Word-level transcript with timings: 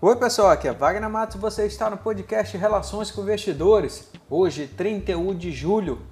Oi 0.00 0.14
pessoal, 0.14 0.50
aqui 0.50 0.68
é 0.68 0.72
Wagner 0.72 1.10
Matos 1.10 1.40
você 1.40 1.66
está 1.66 1.90
no 1.90 1.96
podcast 1.96 2.56
Relações 2.56 3.10
com 3.10 3.22
Investidores. 3.22 4.08
Hoje, 4.30 4.68
31 4.68 5.34
de 5.34 5.50
julho. 5.50 6.02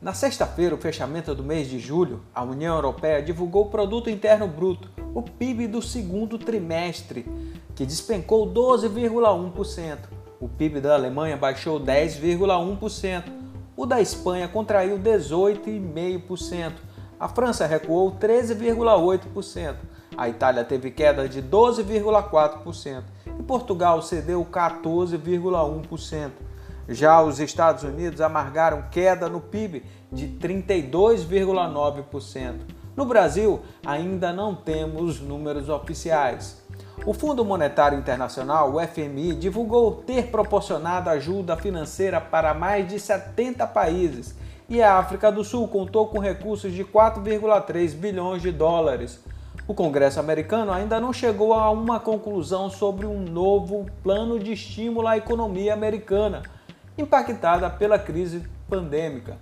Na 0.00 0.14
sexta-feira, 0.14 0.76
o 0.76 0.78
fechamento 0.78 1.34
do 1.34 1.42
mês 1.42 1.68
de 1.68 1.80
julho, 1.80 2.22
a 2.32 2.44
União 2.44 2.76
Europeia 2.76 3.20
divulgou 3.20 3.66
o 3.66 3.68
Produto 3.68 4.08
Interno 4.08 4.46
Bruto, 4.46 4.88
o 5.12 5.22
PIB 5.22 5.66
do 5.66 5.82
segundo 5.82 6.38
trimestre, 6.38 7.26
que 7.74 7.84
despencou 7.84 8.46
12,1%. 8.46 9.98
O 10.38 10.48
PIB 10.48 10.80
da 10.80 10.94
Alemanha 10.94 11.36
baixou 11.36 11.80
10,1%. 11.80 13.24
O 13.76 13.86
da 13.86 14.00
Espanha 14.00 14.46
contraiu 14.46 14.96
18,5%. 15.00 16.74
A 17.18 17.28
França 17.28 17.66
recuou 17.66 18.12
13,8%. 18.12 19.74
A 20.16 20.28
Itália 20.28 20.64
teve 20.64 20.90
queda 20.90 21.28
de 21.28 21.40
12,4% 21.42 23.02
e 23.38 23.42
Portugal 23.42 24.00
cedeu 24.02 24.44
14,1%. 24.44 26.30
Já 26.88 27.22
os 27.22 27.38
Estados 27.38 27.84
Unidos 27.84 28.20
amargaram 28.20 28.82
queda 28.90 29.28
no 29.28 29.40
PIB 29.40 29.84
de 30.10 30.26
32,9%. 30.26 32.54
No 32.96 33.04
Brasil, 33.04 33.60
ainda 33.86 34.32
não 34.32 34.52
temos 34.54 35.20
números 35.20 35.68
oficiais. 35.68 36.60
O 37.06 37.14
Fundo 37.14 37.44
Monetário 37.44 37.96
Internacional, 37.96 38.74
o 38.74 38.80
FMI, 38.80 39.34
divulgou 39.34 40.02
ter 40.06 40.26
proporcionado 40.26 41.08
ajuda 41.08 41.56
financeira 41.56 42.20
para 42.20 42.52
mais 42.52 42.88
de 42.88 43.00
70 43.00 43.66
países 43.68 44.34
e 44.68 44.82
a 44.82 44.98
África 44.98 45.32
do 45.32 45.42
Sul 45.42 45.66
contou 45.66 46.08
com 46.08 46.18
recursos 46.18 46.72
de 46.72 46.84
4,3 46.84 47.94
bilhões 47.94 48.42
de 48.42 48.52
dólares. 48.52 49.18
O 49.70 49.74
Congresso 49.74 50.18
americano 50.18 50.72
ainda 50.72 50.98
não 50.98 51.12
chegou 51.12 51.54
a 51.54 51.70
uma 51.70 52.00
conclusão 52.00 52.68
sobre 52.68 53.06
um 53.06 53.20
novo 53.20 53.86
plano 54.02 54.36
de 54.36 54.52
estímulo 54.52 55.06
à 55.06 55.16
economia 55.16 55.72
americana, 55.72 56.42
impactada 56.98 57.70
pela 57.70 57.96
crise 57.96 58.42
pandêmica. 58.68 59.38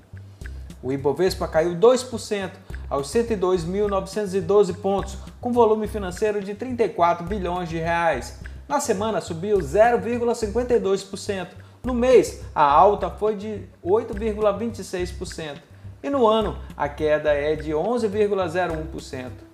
O 0.83 0.93
Ibovespa 0.93 1.49
caiu 1.49 1.75
2% 1.77 2.51
aos 2.91 3.09
102.912 3.09 4.77
pontos, 4.77 5.17
com 5.41 5.51
volume 5.51 5.89
financeiro 5.89 6.45
de 6.45 6.55
34 6.55 7.27
bilhões 7.27 7.71
de 7.71 7.79
reais. 7.79 8.39
Na 8.69 8.81
semana 8.81 9.23
subiu 9.23 9.56
0,52%. 9.56 11.49
No 11.83 11.95
mês, 11.95 12.45
a 12.55 12.65
alta 12.65 13.09
foi 13.09 13.34
de 13.34 13.62
8,26%. 13.83 15.56
E 16.03 16.11
no 16.11 16.27
ano, 16.27 16.59
a 16.77 16.87
queda 16.87 17.33
é 17.33 17.56
de 17.56 17.71
11,01%. 17.73 19.48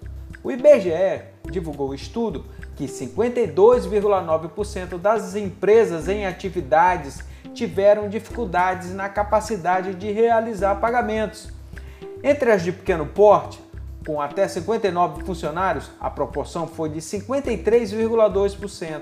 O 0.44 0.52
IBGE 0.52 1.22
divulgou 1.50 1.88
o 1.88 1.94
estudo 1.94 2.44
que 2.76 2.84
52,9% 2.84 4.98
das 4.98 5.34
empresas 5.34 6.06
em 6.06 6.26
atividades 6.26 7.24
tiveram 7.54 8.10
dificuldades 8.10 8.92
na 8.92 9.08
capacidade 9.08 9.94
de 9.94 10.12
realizar 10.12 10.74
pagamentos. 10.74 11.50
Entre 12.22 12.52
as 12.52 12.62
de 12.62 12.72
pequeno 12.72 13.06
porte, 13.06 13.58
com 14.06 14.20
até 14.20 14.46
59 14.46 15.24
funcionários, 15.24 15.90
a 15.98 16.10
proporção 16.10 16.66
foi 16.66 16.90
de 16.90 17.00
53,2%. 17.00 19.00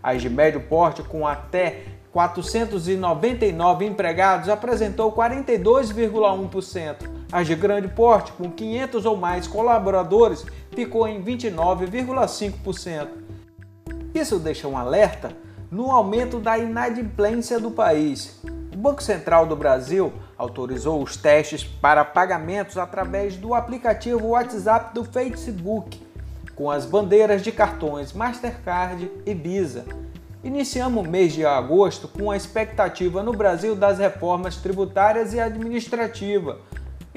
As 0.00 0.22
de 0.22 0.30
médio 0.30 0.60
porte, 0.68 1.02
com 1.02 1.26
até 1.26 1.82
499 2.12 3.84
empregados, 3.84 4.48
apresentou 4.48 5.10
42,1%. 5.10 7.15
As 7.30 7.46
de 7.46 7.54
grande 7.54 7.88
porte, 7.88 8.32
com 8.32 8.50
500 8.50 9.04
ou 9.04 9.16
mais 9.16 9.46
colaboradores, 9.48 10.44
ficou 10.72 11.08
em 11.08 11.22
29,5%. 11.22 13.08
Isso 14.14 14.38
deixa 14.38 14.68
um 14.68 14.78
alerta 14.78 15.36
no 15.70 15.90
aumento 15.90 16.38
da 16.38 16.56
inadimplência 16.56 17.58
do 17.58 17.70
país. 17.70 18.40
O 18.72 18.76
Banco 18.76 19.02
Central 19.02 19.46
do 19.46 19.56
Brasil 19.56 20.12
autorizou 20.38 21.02
os 21.02 21.16
testes 21.16 21.64
para 21.64 22.04
pagamentos 22.04 22.78
através 22.78 23.36
do 23.36 23.54
aplicativo 23.54 24.28
WhatsApp 24.28 24.94
do 24.94 25.04
Facebook, 25.04 26.00
com 26.54 26.70
as 26.70 26.86
bandeiras 26.86 27.42
de 27.42 27.50
cartões 27.50 28.12
Mastercard 28.12 29.10
e 29.24 29.34
Visa. 29.34 29.84
Iniciamos 30.44 31.04
o 31.04 31.10
mês 31.10 31.32
de 31.32 31.44
agosto 31.44 32.06
com 32.06 32.30
a 32.30 32.36
expectativa 32.36 33.22
no 33.22 33.32
Brasil 33.32 33.74
das 33.74 33.98
reformas 33.98 34.56
tributárias 34.56 35.32
e 35.34 35.40
administrativa. 35.40 36.58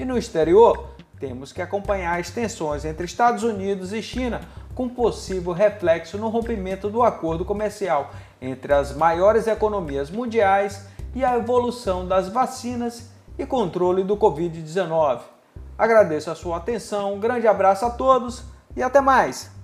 E 0.00 0.04
no 0.06 0.16
exterior, 0.16 0.94
temos 1.18 1.52
que 1.52 1.60
acompanhar 1.60 2.18
as 2.18 2.30
tensões 2.30 2.86
entre 2.86 3.04
Estados 3.04 3.42
Unidos 3.42 3.92
e 3.92 4.00
China, 4.00 4.40
com 4.74 4.88
possível 4.88 5.52
reflexo 5.52 6.16
no 6.16 6.30
rompimento 6.30 6.88
do 6.88 7.02
acordo 7.02 7.44
comercial 7.44 8.10
entre 8.40 8.72
as 8.72 8.96
maiores 8.96 9.46
economias 9.46 10.10
mundiais 10.10 10.86
e 11.14 11.22
a 11.22 11.36
evolução 11.36 12.08
das 12.08 12.30
vacinas 12.30 13.10
e 13.38 13.44
controle 13.44 14.02
do 14.02 14.16
Covid-19. 14.16 15.20
Agradeço 15.76 16.30
a 16.30 16.34
sua 16.34 16.56
atenção, 16.56 17.12
um 17.12 17.20
grande 17.20 17.46
abraço 17.46 17.84
a 17.84 17.90
todos 17.90 18.42
e 18.74 18.82
até 18.82 19.02
mais! 19.02 19.59